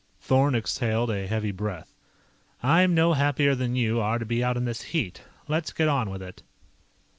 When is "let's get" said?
5.47-5.87